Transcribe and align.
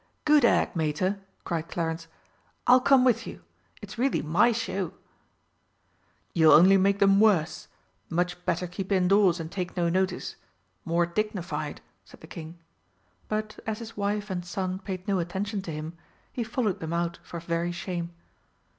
"Good 0.25 0.43
egg, 0.43 0.75
Mater!" 0.75 1.19
cried 1.43 1.67
Clarence, 1.69 2.07
"I'll 2.65 2.79
come 2.81 3.03
with 3.03 3.27
you. 3.27 3.43
It's 3.83 3.99
really 3.99 4.23
my 4.23 4.51
show!" 4.51 4.93
"You'll 6.33 6.53
only 6.53 6.75
make 6.75 6.97
them 6.97 7.19
worse! 7.19 7.67
Much 8.09 8.43
better 8.43 8.65
keep 8.65 8.91
indoors 8.91 9.39
and 9.39 9.51
take 9.51 9.77
no 9.77 9.89
notice. 9.89 10.37
More 10.85 11.05
dignified," 11.05 11.81
said 12.03 12.21
the 12.21 12.25
King. 12.25 12.57
But 13.27 13.59
as 13.67 13.77
his 13.77 13.95
wife 13.95 14.31
and 14.31 14.43
son 14.43 14.79
paid 14.79 15.07
no 15.07 15.19
attention 15.19 15.61
to 15.61 15.71
him, 15.71 15.95
he 16.33 16.43
followed 16.43 16.79
them 16.79 16.93
out 16.93 17.19
for 17.21 17.39
very 17.39 17.71
shame. 17.71 18.11